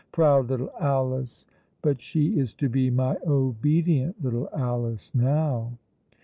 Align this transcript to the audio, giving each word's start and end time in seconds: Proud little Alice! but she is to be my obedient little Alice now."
Proud 0.11 0.49
little 0.49 0.71
Alice! 0.79 1.45
but 1.83 2.01
she 2.01 2.39
is 2.39 2.55
to 2.55 2.67
be 2.67 2.89
my 2.89 3.17
obedient 3.27 4.19
little 4.23 4.49
Alice 4.51 5.13
now." 5.13 5.77